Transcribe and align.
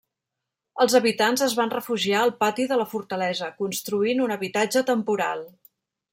Els 0.85 0.95
habitants 0.99 1.43
es 1.47 1.53
van 1.59 1.71
refugiar 1.73 2.21
al 2.21 2.33
pati 2.45 2.65
de 2.73 2.79
la 2.81 2.89
fortalesa, 2.95 3.51
construint 3.61 4.27
un 4.27 4.35
habitatge 4.39 4.85
temporal. 4.91 5.47